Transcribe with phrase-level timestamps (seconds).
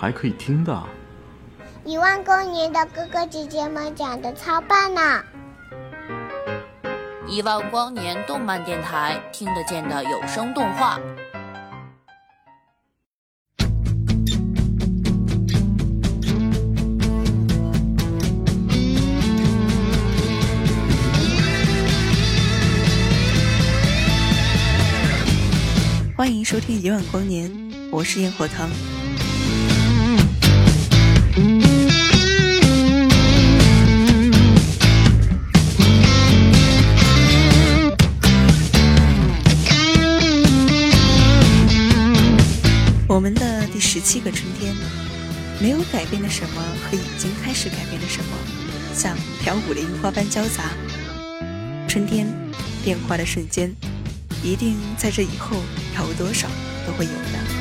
[0.00, 0.80] 还可以听的，
[1.84, 5.24] 一万光年的哥哥姐姐们讲的超棒呢！
[7.26, 11.00] 一万光年动漫电台听得见的有声动画，
[26.16, 27.50] 欢迎收听一万光年，
[27.90, 28.70] 我是烟火糖。
[44.08, 44.74] 七个春天，
[45.60, 48.30] 没有改变的什么和已经开始改变的什么，
[48.94, 50.70] 像飘舞的樱花般交杂。
[51.86, 52.26] 春天
[52.82, 53.70] 变化的瞬间，
[54.42, 55.58] 一定在这以后
[55.98, 56.48] 有多少
[56.86, 57.57] 都会有的。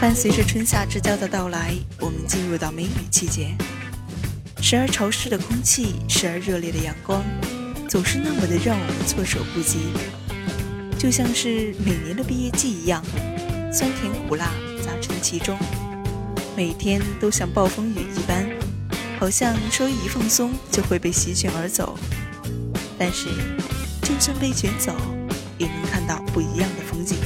[0.00, 3.56] 伴随着春夏之交的到来，我们进入到梅雨季节。
[4.60, 7.22] 时而潮湿的空气，时而热烈的阳光，
[7.88, 9.88] 总是那么的让我们措手不及。
[10.98, 13.04] 就像是每年的毕业季一样，
[13.72, 14.46] 酸甜苦辣
[14.84, 15.58] 杂陈其中，
[16.56, 18.48] 每天都像暴风雨一般，
[19.18, 21.98] 好像稍微一放松就会被席卷而走。
[22.98, 23.28] 但是，
[24.02, 24.94] 就算被卷走，
[25.58, 27.18] 也能看到不一样的风景。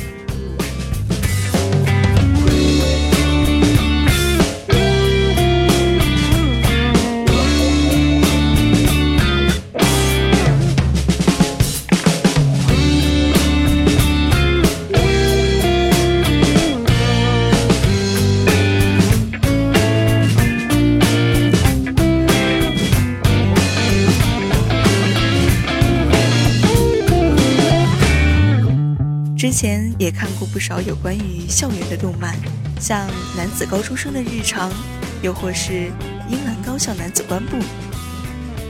[30.40, 32.34] 过不少有关于校园的动漫，
[32.80, 33.06] 像
[33.36, 34.72] 男子高中生的日常，
[35.20, 35.92] 又或是
[36.30, 37.58] 英兰高校男子官部，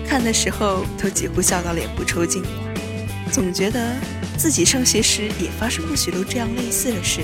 [0.05, 2.43] 看的时候都几乎笑到脸部抽筋，
[3.31, 3.95] 总觉得
[4.37, 7.21] 自己上学时也发生过许多这样类似的事，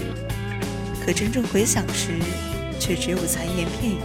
[1.04, 2.12] 可真正回想时，
[2.78, 3.98] 却只有残言片语。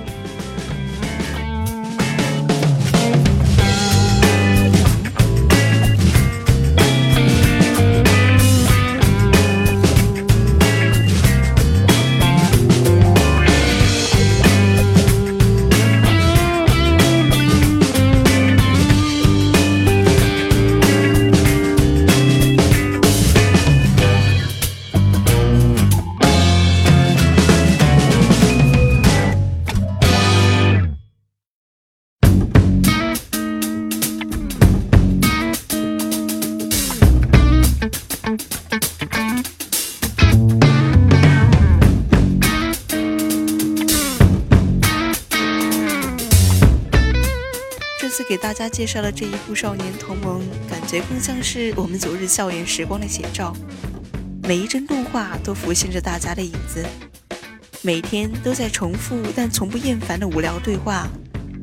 [48.11, 53.55] 这次给大家介绍的这一部《少年同盟》，感觉更像是我们昨日校园时光的写照。
[54.43, 56.85] 每一帧动画都浮现着大家的影子，
[57.81, 61.07] 每天都在重复但从不厌烦的无聊对话，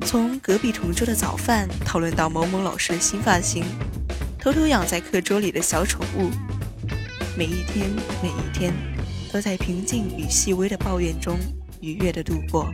[0.07, 3.63] 从隔壁同桌的早饭讨论到某某老师的新发型，
[4.39, 6.31] 偷偷养在课桌里的小宠物。
[7.37, 7.91] 每一天，
[8.23, 8.73] 每一天，
[9.31, 11.39] 都在平静与细微的抱怨中
[11.83, 12.73] 愉悦的度过。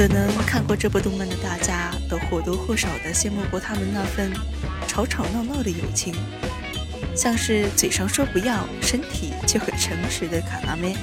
[0.00, 4.32] 可能看过这部动漫的大家，都或多或少的羡慕过他们那份
[4.88, 6.14] 吵吵闹闹的友情，
[7.14, 10.96] 像是嘴上说不要，身体却很诚实的卡拉妹。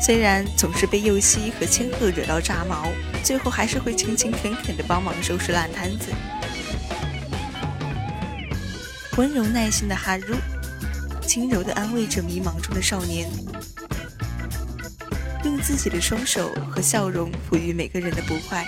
[0.00, 2.86] 虽然总是被佑希和千鹤惹到炸毛，
[3.24, 6.12] 最后还是会勤勤恳恳的帮忙收拾烂摊子。
[9.16, 10.36] 温柔耐心的哈如，
[11.26, 13.28] 轻柔的安慰着迷茫中的少年，
[15.44, 18.66] 用自己的双手和笑容抚育每个人的不快。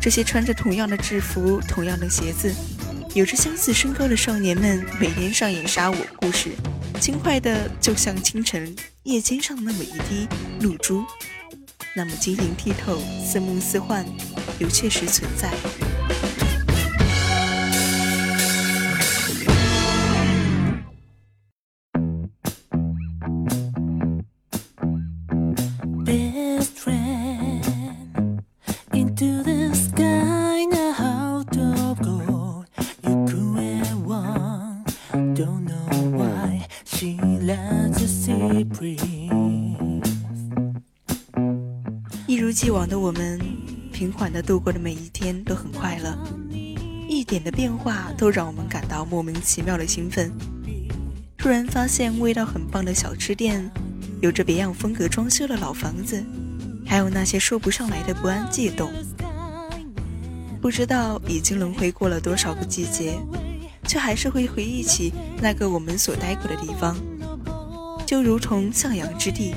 [0.00, 2.54] 这些穿着同样的制服、同样的鞋子、
[3.14, 6.50] 有着相似身高的少年们，每天上演杀我故事，
[7.00, 10.28] 轻快的就像清晨夜间上那么一滴
[10.60, 11.04] 露珠，
[11.94, 14.06] 那么晶莹剔透、似梦似幻，
[14.58, 15.52] 又确实存在。
[42.26, 43.38] 一如既往的我们，
[43.92, 46.18] 平缓的度过的每一天都很快乐，
[47.08, 50.32] 一点的变化都让我们感到莫名其妙的兴奋。
[51.36, 53.70] 突然发现味道很棒的小吃店，
[54.20, 56.24] 有着别样风格装修的老房子，
[56.84, 58.90] 还有那些说不上来的不安悸动。
[60.60, 63.16] 不知道已经轮回过了多少个季节，
[63.84, 66.96] 却还是会回忆起那个我们所待过的地方，
[68.08, 69.54] 就如同向阳之地。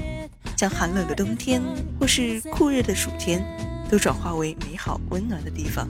[0.58, 1.62] 将寒冷的冬天
[1.98, 3.42] 或是酷热的暑天，
[3.90, 5.88] 都转化为美好温暖的地方。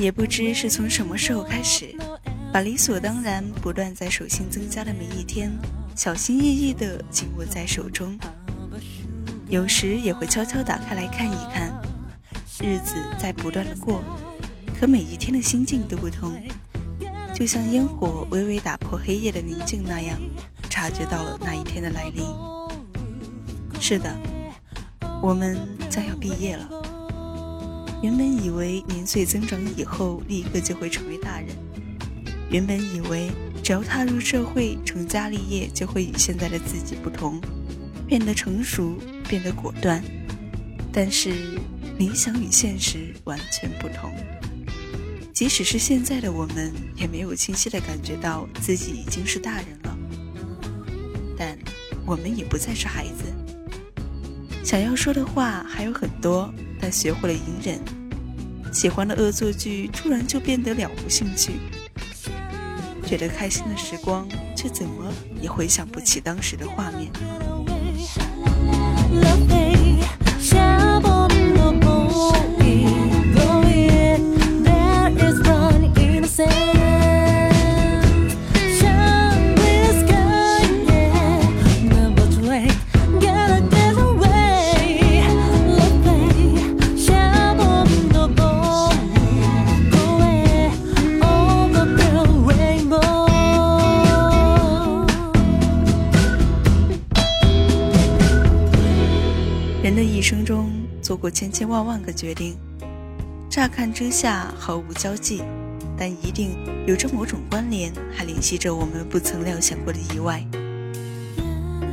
[0.00, 1.94] 也不知是从什么时候开始。
[2.54, 5.50] 把理所当然、不断在手心增加的每一天，
[5.96, 8.16] 小心翼翼地紧握在手中。
[9.48, 11.74] 有时也会悄悄打开来看一看。
[12.60, 14.04] 日子在不断的过，
[14.78, 16.40] 可每一天的心境都不同。
[17.34, 20.16] 就像烟火微微打破黑夜的宁静那样，
[20.70, 22.24] 察觉到了那一天的来临。
[23.80, 24.16] 是的，
[25.20, 25.58] 我们
[25.90, 26.68] 将要毕业了。
[28.00, 31.48] 原本以为年岁增长以后，立刻就会成为大人。
[32.50, 33.30] 原本以为
[33.62, 37.40] 只要踏入社会、成家立业，就会与现在的自己不同，
[38.06, 38.96] 变得成熟，
[39.28, 40.02] 变得果断。
[40.92, 41.32] 但是
[41.98, 44.12] 理想与现实完全不同。
[45.32, 49.98] 即使是现在的我们，也没有清晰的感觉到自己已经是大人了。
[51.36, 51.58] 但
[52.06, 53.24] 我们也不再是孩子。
[54.62, 57.80] 想要说的话还有很多，但学会了隐忍。
[58.72, 61.52] 喜欢的恶作剧突然就变得了无兴趣。
[63.16, 65.08] 觉得开心的时光，却怎么
[65.40, 67.12] 也回想不起当时的画面。
[101.24, 102.54] 过千千万万个决定，
[103.48, 105.42] 乍看之下毫无交集，
[105.96, 106.50] 但一定
[106.86, 110.44] 有着某种关联，还联系着我们不曾料想过的意外。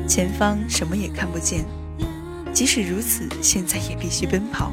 [0.06, 1.64] 前方什么也看不见，
[2.52, 4.70] 即使如此，现在也必须奔跑。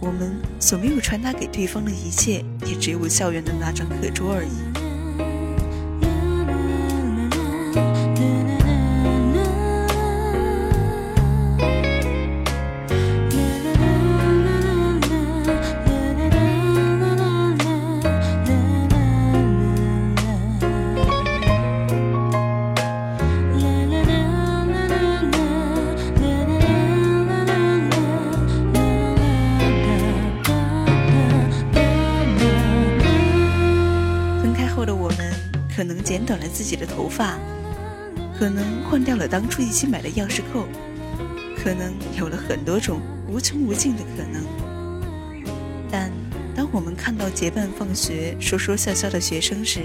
[0.00, 4.83] 我们所没有传达给对方的一切，也只有校园的那张课桌而已。
[37.16, 37.38] 发，
[38.36, 40.66] 可能换掉了当初一起买的钥匙扣，
[41.56, 44.44] 可能有了很多种无穷无尽的可能。
[45.88, 46.10] 但
[46.56, 49.82] 当我们看到结伴放学、说说笑笑的学生时，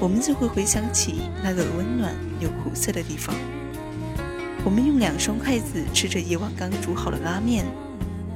[0.00, 3.36] 我们就会回想起那个温暖又苦涩的地方。
[4.64, 7.66] 我们用两双筷子吃着一碗刚煮好的拉面，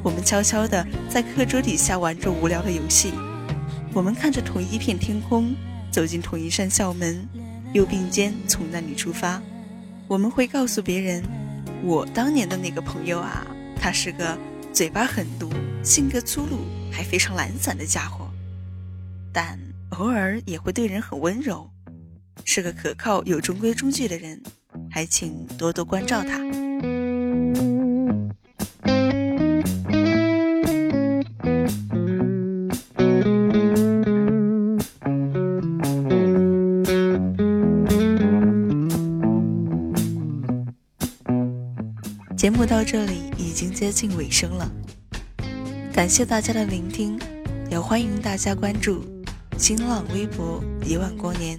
[0.02, 3.14] 我们悄悄地在课桌底下玩着无聊的游戏，
[3.94, 5.54] 我们看着同一片天空，
[5.90, 7.26] 走进同一扇校门，
[7.74, 9.42] 又并肩从那里出发。
[10.08, 11.22] 我们会告诉别人，
[11.82, 14.38] 我当年的那个朋友啊，他是个
[14.72, 15.50] 嘴巴狠毒、
[15.82, 18.30] 性格粗鲁还非常懒散的家伙，
[19.32, 19.58] 但
[19.90, 21.68] 偶尔也会对人很温柔，
[22.44, 24.40] 是个可靠、又中规中矩的人。
[24.90, 26.63] 还请多多关照他。
[43.44, 44.70] 已经接近尾声了，
[45.92, 47.20] 感谢大家的聆听，
[47.70, 49.04] 也欢迎大家关注
[49.58, 51.58] 新浪微博“一万光年”。